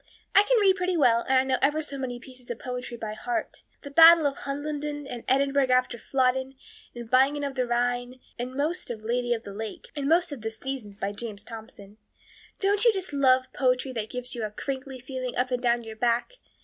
I 0.33 0.41
can 0.47 0.59
read 0.59 0.77
pretty 0.77 0.97
well 0.97 1.21
and 1.29 1.37
I 1.37 1.43
know 1.43 1.59
ever 1.61 1.83
so 1.83 1.95
many 1.95 2.19
pieces 2.19 2.49
of 2.49 2.57
poetry 2.57 2.97
off 2.97 3.01
by 3.01 3.13
heart 3.13 3.61
'The 3.83 3.91
Battle 3.91 4.25
of 4.25 4.35
Hohenlinden' 4.35 5.05
and 5.07 5.23
'Edinburgh 5.27 5.69
after 5.69 5.99
Flodden,' 5.99 6.55
and 6.95 7.07
'Bingen 7.07 7.43
of 7.43 7.53
the 7.53 7.67
Rhine,' 7.67 8.19
and 8.39 8.55
most 8.55 8.89
of 8.89 9.01
the 9.01 9.07
'Lady 9.07 9.31
of 9.31 9.43
the 9.43 9.53
Lake' 9.53 9.89
and 9.95 10.09
most 10.09 10.31
of 10.31 10.41
'The 10.41 10.49
Seasons' 10.49 10.97
by 10.97 11.11
James 11.11 11.43
Thompson. 11.43 11.97
Don't 12.59 12.83
you 12.83 12.91
just 12.91 13.13
love 13.13 13.43
poetry 13.53 13.91
that 13.91 14.09
gives 14.09 14.33
you 14.33 14.43
a 14.43 14.49
crinkly 14.49 14.97
feeling 14.99 15.35
up 15.35 15.51
and 15.51 15.61
down 15.61 15.83
your 15.83 15.97
back? 15.97 16.31